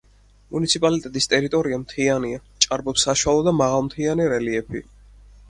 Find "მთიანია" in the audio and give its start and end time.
1.81-2.39